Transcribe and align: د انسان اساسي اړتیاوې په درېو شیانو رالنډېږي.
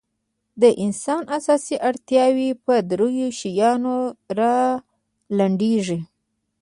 د 0.61 0.63
انسان 0.83 1.21
اساسي 1.37 1.75
اړتیاوې 1.89 2.49
په 2.65 2.73
درېو 2.91 3.27
شیانو 3.39 3.95
رالنډېږي. 4.39 5.99